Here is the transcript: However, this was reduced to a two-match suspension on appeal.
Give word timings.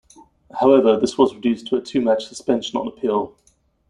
However, 0.59 0.97
this 0.97 1.15
was 1.15 1.35
reduced 1.35 1.67
to 1.67 1.75
a 1.75 1.81
two-match 1.81 2.25
suspension 2.25 2.75
on 2.79 2.87
appeal. 2.87 3.35